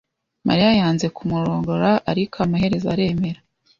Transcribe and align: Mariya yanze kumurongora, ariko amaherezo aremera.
Mariya 0.47 0.71
yanze 0.79 1.05
kumurongora, 1.15 1.89
ariko 2.11 2.35
amaherezo 2.45 2.87
aremera. 2.93 3.39